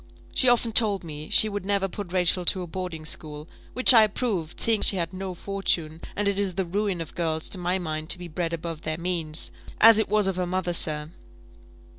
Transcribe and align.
She 0.33 0.49
often 0.49 0.71
told 0.71 1.03
me 1.03 1.29
she 1.29 1.47
would 1.47 1.63
never 1.63 1.87
put 1.87 2.11
Rachel 2.11 2.43
to 2.45 2.63
a 2.63 2.65
boarding 2.65 3.05
school, 3.05 3.47
which 3.73 3.93
I 3.93 4.01
approved, 4.01 4.59
seeing 4.59 4.81
she 4.81 4.95
had 4.95 5.13
no 5.13 5.35
fortune; 5.35 6.01
and 6.15 6.27
it 6.27 6.39
is 6.39 6.55
the 6.55 6.65
ruin 6.65 7.01
of 7.01 7.13
girls, 7.13 7.47
to 7.49 7.59
my 7.59 7.77
mind, 7.77 8.09
to 8.09 8.17
be 8.17 8.27
bred 8.27 8.51
above 8.51 8.81
their 8.81 8.97
means 8.97 9.51
as 9.79 9.99
it 9.99 10.09
was 10.09 10.25
of 10.25 10.37
her 10.37 10.47
mother, 10.47 10.73
sir. 10.73 11.11